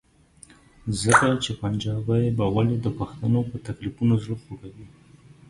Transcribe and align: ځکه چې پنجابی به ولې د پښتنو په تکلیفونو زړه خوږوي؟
ځکه 1.01 1.27
چې 1.43 1.51
پنجابی 1.61 2.23
به 2.37 2.45
ولې 2.55 2.77
د 2.81 2.87
پښتنو 2.99 3.39
په 3.49 3.55
تکلیفونو 3.67 4.13
زړه 4.23 4.35
خوږوي؟ 4.43 4.87